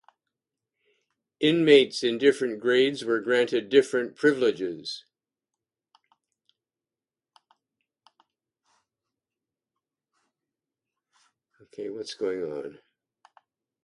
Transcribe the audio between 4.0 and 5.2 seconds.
privileges.